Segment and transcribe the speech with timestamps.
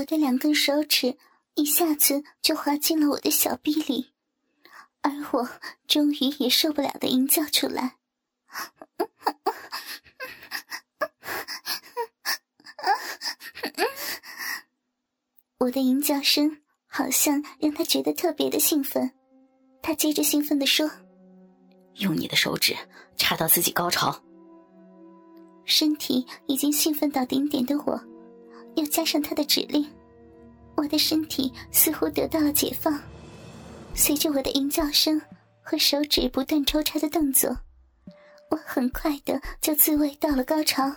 [0.00, 1.14] 我的两根手指
[1.56, 4.12] 一下子就滑进了我的小臂里，
[5.02, 5.46] 而我
[5.86, 7.96] 终于也受不了的吟叫出来。
[15.58, 19.12] 我的吟叫声好像让他觉得特别的兴奋，
[19.82, 20.90] 他接着兴奋的说
[21.96, 22.74] ：“用你的手指
[23.18, 24.18] 插到自己高潮。”
[25.66, 28.02] 身体已经兴奋到顶点的我，
[28.76, 29.86] 又加上他的指令，
[30.76, 33.00] 我的身体似乎得到了解放。
[33.94, 35.20] 随着我的吟叫声
[35.62, 37.56] 和手指不断抽插的动作，
[38.50, 40.90] 我很快的就自慰到了高潮。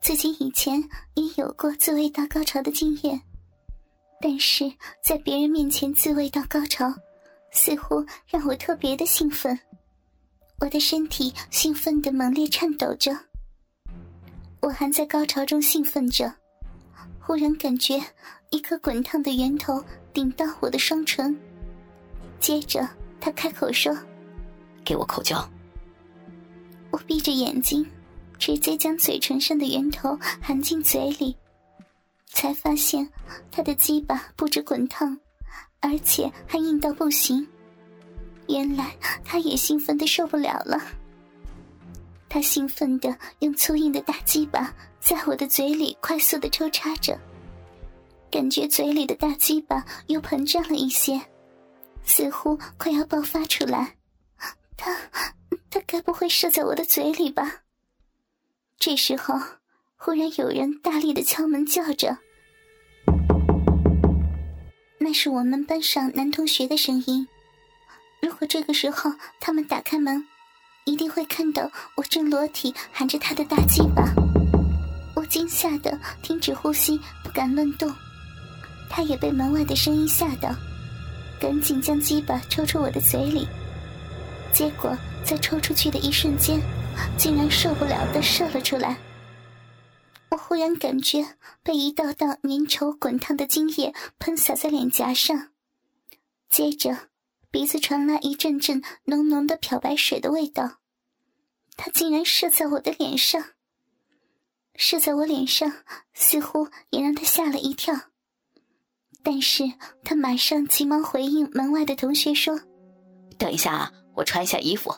[0.00, 0.82] 自己以前
[1.14, 3.20] 也有过自慰到高潮的经验。
[4.18, 6.92] 但是在别人面前自慰到高潮，
[7.52, 9.58] 似乎让我特别的兴奋，
[10.58, 13.14] 我的身体兴奋的猛烈颤抖着。
[14.62, 16.32] 我还在高潮中兴奋着，
[17.26, 18.00] 忽然感觉
[18.50, 19.84] 一颗滚烫的圆头
[20.14, 21.36] 顶到我的双唇，
[22.38, 22.88] 接着
[23.20, 23.92] 他开口说
[24.86, 25.36] ：“给我口交。”
[26.92, 27.84] 我闭着眼睛，
[28.38, 31.36] 直接将嘴唇上的圆头含进嘴里。
[32.26, 33.10] 才发现，
[33.50, 35.18] 他的鸡巴不止滚烫，
[35.80, 37.44] 而且还硬到不行。
[38.46, 40.80] 原来他也兴奋的受不了了。
[42.36, 44.70] 他兴奋的用粗硬的大鸡巴
[45.00, 47.18] 在我的嘴里快速的抽插着，
[48.30, 51.18] 感觉嘴里的大鸡巴又膨胀了一些，
[52.04, 53.96] 似乎快要爆发出来。
[54.76, 54.94] 他，
[55.70, 57.62] 他该不会射在我的嘴里吧？
[58.78, 59.40] 这时候，
[59.96, 62.18] 忽然有人大力的敲门，叫着。
[64.98, 67.26] 那是我们班上男同学的声音。
[68.20, 69.10] 如果这个时候
[69.40, 70.22] 他们打开门，
[70.86, 74.04] 一定会看到我正裸体含着他的大鸡巴。
[75.14, 77.92] 我惊吓的停止呼吸，不敢乱动。
[78.88, 80.54] 他也被门外的声音吓到，
[81.40, 83.46] 赶紧将鸡巴抽出我的嘴里。
[84.52, 86.60] 结果在抽出去的一瞬间，
[87.18, 88.96] 竟然受不了的射了出来。
[90.30, 91.26] 我忽然感觉
[91.64, 95.48] 被一道道粘稠滚烫的精液喷洒在脸颊上，
[96.48, 96.96] 接着
[97.56, 100.72] 鼻子传来一阵阵浓浓的漂白水的味道。
[101.74, 103.42] 它竟然射在我的脸上，
[104.74, 105.72] 射在我脸上，
[106.12, 107.94] 似乎也让他吓了一跳。
[109.22, 109.64] 但是
[110.04, 112.60] 他马上急忙回应门外的同学说
[113.38, 114.94] ：“等一下啊，我穿一下衣服。”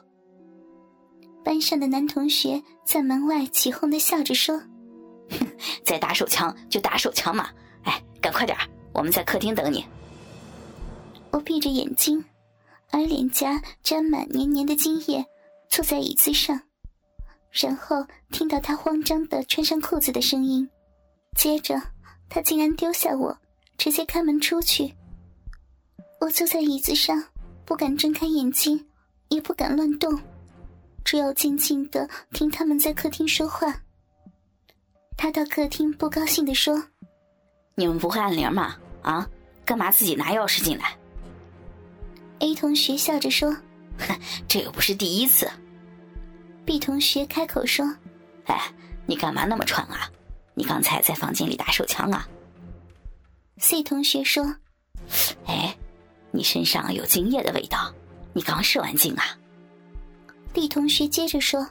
[1.44, 4.58] 班上的男同学在门外起哄的笑着说。
[5.30, 5.46] 哼
[5.84, 7.50] 再打手枪就打手枪嘛！
[7.84, 8.58] 哎，赶快点
[8.92, 9.86] 我们在客厅等你。
[11.30, 12.24] 我闭着眼睛，
[12.90, 15.24] 而脸颊沾满黏黏的精液，
[15.68, 16.60] 坐在椅子上，
[17.50, 20.68] 然后听到他慌张的穿上裤子的声音，
[21.36, 21.80] 接着
[22.28, 23.36] 他竟然丢下我，
[23.76, 24.94] 直接开门出去。
[26.20, 27.22] 我坐在椅子上，
[27.64, 28.86] 不敢睁开眼睛，
[29.28, 30.18] 也不敢乱动，
[31.04, 33.82] 只有静静的听他们在客厅说话。
[35.16, 36.82] 他到客厅，不高兴地说
[37.76, 38.76] ：“你们不会按铃吗？
[39.02, 39.28] 啊，
[39.64, 40.96] 干嘛自己拿钥匙进来
[42.40, 43.50] ？”A 同学笑着说
[43.98, 45.50] ：“哼，这又不是第一次。
[46.64, 47.84] ”B 同学开口说
[48.46, 48.72] ：“哎，
[49.06, 50.10] 你干嘛那么喘啊？
[50.54, 52.28] 你刚才在房间里打手枪啊
[53.58, 54.54] ？”C 同学说
[55.46, 55.76] ：“哎，
[56.30, 57.92] 你身上有精液的味道，
[58.32, 59.24] 你刚射完精啊
[60.52, 61.68] ？”D 同学接着说：“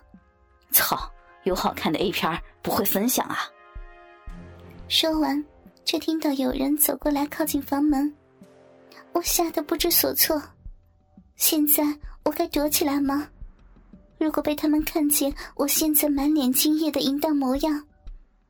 [0.72, 0.98] 操！”
[1.44, 3.40] 有好看的 A 片不会分享啊！
[4.90, 5.42] 说完，
[5.86, 8.14] 却听到有人走过来靠近房门，
[9.14, 10.42] 我吓得不知所措。
[11.38, 11.84] 现在
[12.24, 13.30] 我该躲起来吗？
[14.20, 17.88] 如果被他们看见我现在满脸精液的淫荡模样，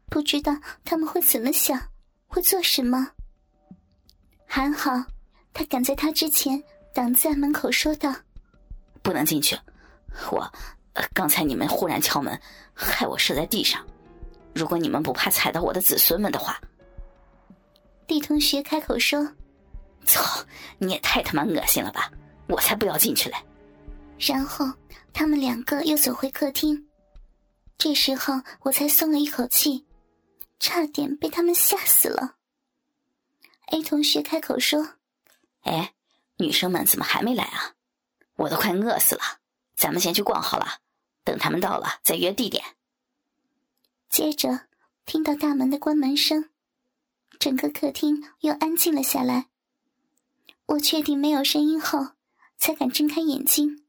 [0.09, 1.79] 不知道他们会怎么想，
[2.27, 3.11] 会做什么？
[4.45, 4.91] 还好，
[5.53, 8.15] 他赶在他之前挡在门口，说道
[9.03, 9.57] ：“不能进去，
[10.31, 10.49] 我。”
[11.13, 12.39] 刚才你们忽然敲门，
[12.73, 13.85] 害我射在地上。
[14.55, 16.59] 如果你们不怕踩到我的子孙们的话，
[18.07, 19.31] 李同学开口说
[20.05, 20.43] ：“操，
[20.79, 22.09] 你也太他妈恶心了吧！
[22.47, 23.35] 我才不要进去嘞。”
[24.19, 24.65] 然后
[25.13, 26.87] 他们两个又走回客厅。
[27.77, 29.85] 这时候我才松了一口气，
[30.59, 32.35] 差点被他们吓死了。
[33.67, 34.95] A 同学开口说
[35.61, 35.93] ：“哎，
[36.37, 37.75] 女生们怎么还没来啊？
[38.35, 39.21] 我都快饿死了。
[39.75, 40.79] 咱们先去逛好了。”
[41.23, 42.63] 等他们到了，再约地点。
[44.09, 44.61] 接着
[45.05, 46.49] 听到大门的关门声，
[47.37, 49.47] 整个客厅又安静了下来。
[50.67, 52.11] 我确定没有声音后，
[52.57, 53.85] 才敢睁开眼睛。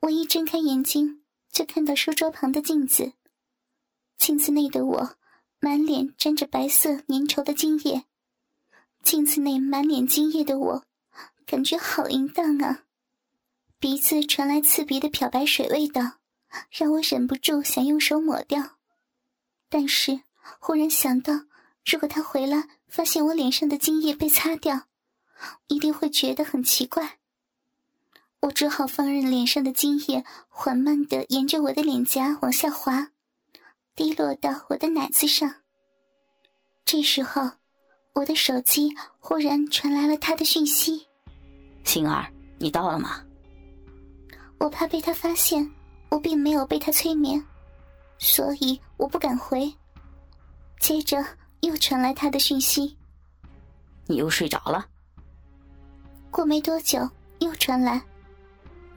[0.00, 3.12] 我一睁开眼睛，就看到书桌旁的镜子，
[4.16, 5.16] 镜子内的我
[5.60, 8.04] 满脸沾着白色粘稠的精液，
[9.02, 10.84] 镜子内满脸精液的我，
[11.46, 12.84] 感觉好淫荡啊！
[13.80, 16.18] 鼻子传来刺鼻的漂白水味道，
[16.70, 18.78] 让我忍不住想用手抹掉，
[19.68, 20.22] 但是
[20.60, 21.46] 忽然想到，
[21.84, 24.88] 如果他回来发现我脸上的精液被擦掉，
[25.66, 27.17] 一定会觉得很奇怪。
[28.40, 33.08] 我只好放任脸上的精液缓慢的沿着我的脸颊往下滑，
[33.96, 35.52] 滴落到我的奶子上。
[36.84, 37.50] 这时候，
[38.14, 41.06] 我的手机忽然传来了他的讯息
[41.84, 43.22] ：“星儿，你到了吗？”
[44.58, 45.68] 我怕被他发现，
[46.08, 47.44] 我并没有被他催眠，
[48.18, 49.72] 所以我不敢回。
[50.80, 51.24] 接着
[51.60, 52.96] 又传来他的讯息
[54.06, 54.86] ：“你又睡着了。”
[56.30, 57.08] 过没多久，
[57.40, 58.00] 又传来。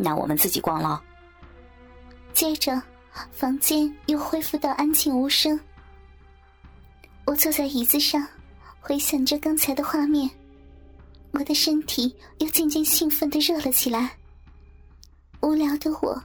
[0.01, 1.01] 那我们自己逛了。
[2.33, 2.81] 接着，
[3.31, 5.59] 房间又恢复到安静无声。
[7.25, 8.25] 我坐在椅子上，
[8.79, 10.29] 回想着刚才的画面，
[11.31, 14.11] 我的身体又渐渐兴奋的热了起来。
[15.41, 16.23] 无聊的我，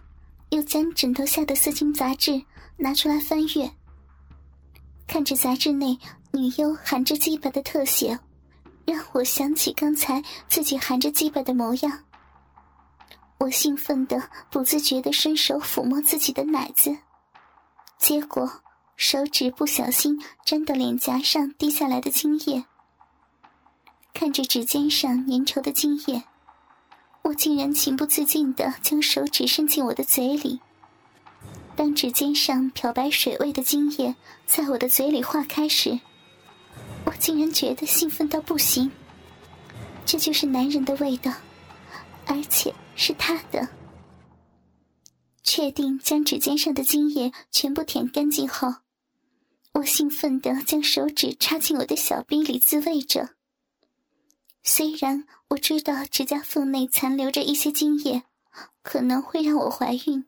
[0.51, 2.41] 又将枕头下的色情杂志
[2.77, 3.71] 拿出来翻阅，
[5.07, 5.99] 看着杂志内
[6.33, 8.19] 女优含着鸡巴的特写，
[8.85, 12.06] 让我想起刚才自己含着鸡巴的模样。
[13.39, 16.97] 我兴奋的不自觉的伸手抚摸自己的奶子，
[17.99, 18.63] 结果
[18.97, 22.65] 手指不小心沾到脸颊上滴下来的精液。
[24.15, 26.25] 看着指尖上粘稠的精液，
[27.23, 30.61] 我竟然情不自禁的将手指伸进我的嘴里。
[31.77, 34.17] 当指尖上漂白水味的精液
[34.47, 36.01] 在我的嘴里化开时，
[37.05, 38.91] 我竟然觉得兴奋到不行。
[40.07, 41.31] 这就是男人的味道，
[42.27, 42.75] 而且。
[42.99, 43.69] 是他的。
[45.43, 48.77] 确定将指尖上的精液全部舔干净后，
[49.75, 53.35] 我兴奋地将手指插进我的小臂里自慰着。
[54.63, 58.23] 虽然我知道指甲缝内残留着一些精液，
[58.83, 60.25] 可能会让我怀孕，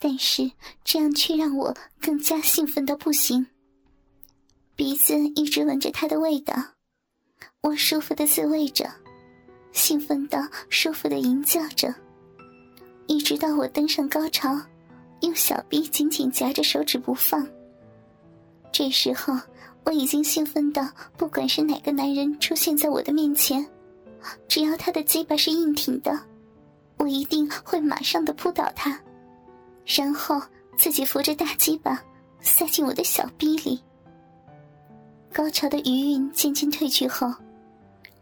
[0.00, 0.50] 但是
[0.82, 3.46] 这样却让我更加兴奋到不行。
[4.74, 6.54] 鼻子一直闻着它的味道，
[7.60, 9.01] 我舒服的自慰着。
[9.72, 10.38] 兴奋到
[10.68, 11.92] 舒服的吟叫着，
[13.06, 14.56] 一直到我登上高潮，
[15.20, 17.46] 用小臂紧紧夹着手指不放。
[18.70, 19.34] 这时候
[19.84, 20.86] 我已经兴奋到，
[21.16, 23.66] 不管是哪个男人出现在我的面前，
[24.46, 26.18] 只要他的鸡巴是硬挺的，
[26.98, 28.98] 我一定会马上的扑倒他，
[29.84, 30.40] 然后
[30.76, 32.02] 自己扶着大鸡巴
[32.40, 33.82] 塞进我的小臂里。
[35.32, 37.32] 高潮的余韵渐渐褪去后。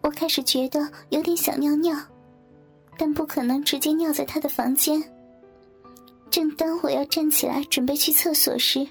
[0.02, 0.80] 我开始觉得
[1.10, 1.96] 有点想尿尿，
[2.98, 5.02] 但不可能直接尿在他的房间。
[6.30, 8.86] 正当我要站起来准备去厕所时，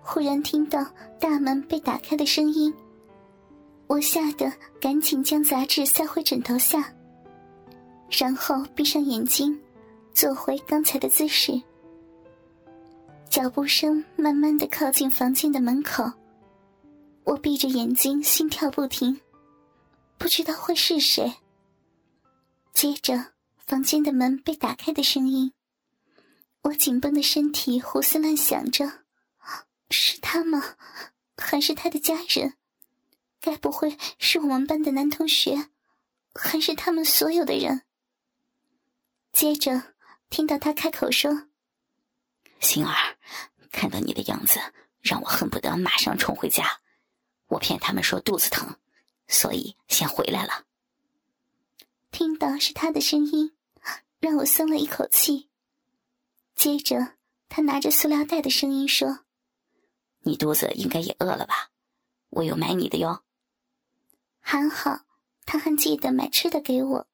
[0.00, 0.86] 忽然听到
[1.20, 2.72] 大门被打开的声音。
[3.88, 6.92] 我吓得赶紧将杂志塞回枕头下，
[8.10, 9.58] 然后闭上眼睛，
[10.12, 11.60] 坐回刚才的姿势。
[13.28, 16.04] 脚步声慢慢的靠近房间的门口，
[17.24, 19.16] 我闭着眼睛，心跳不停。
[20.18, 21.36] 不知道会是谁。
[22.72, 25.52] 接着，房间的门被打开的声音，
[26.62, 29.04] 我紧绷的身体胡思乱想着：
[29.90, 30.76] 是他吗？
[31.36, 32.56] 还是他的家人？
[33.40, 35.68] 该不会是我们班的男同学？
[36.34, 37.82] 还是他们所有的人？
[39.32, 39.94] 接着，
[40.28, 41.48] 听到他开口说
[42.60, 43.16] ：“星儿，
[43.70, 44.58] 看到你的样子，
[45.00, 46.80] 让我恨不得马上冲回家。
[47.48, 48.76] 我骗他们说肚子疼。”
[49.28, 50.64] 所以先回来了。
[52.10, 53.52] 听到是他的声音，
[54.20, 55.48] 让我松了一口气。
[56.54, 57.14] 接着，
[57.48, 59.20] 他拿着塑料袋的声音说
[60.24, 61.70] ：“你肚子应该也饿了吧？
[62.30, 63.22] 我有买你的哟。”
[64.40, 65.00] 还好，
[65.44, 67.06] 他还记得买吃的给我。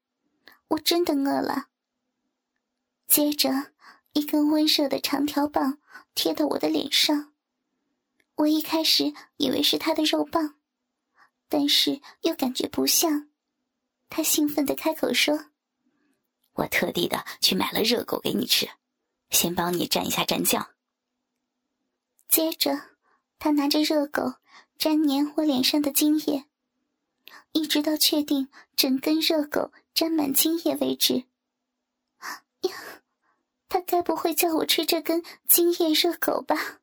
[0.68, 1.68] 我真的饿了。
[3.08, 3.72] 接着，
[4.12, 5.78] 一根温热的长条棒
[6.14, 7.32] 贴到我的脸上。
[8.36, 10.54] 我一开始以为是他的肉棒。
[11.54, 13.28] 但是又感觉不像，
[14.08, 15.50] 他兴奋的开口说
[16.56, 18.70] ：“我特地的去买了热狗给你吃，
[19.28, 20.70] 先帮你蘸一下蘸酱。”
[22.26, 22.96] 接着，
[23.38, 24.36] 他拿着热狗
[24.78, 26.46] 沾黏我脸上的精液，
[27.52, 31.24] 一直到确定整根热狗沾满精液为止。
[32.64, 33.02] 呀，
[33.68, 36.80] 他该不会叫我吃这根精液热狗吧？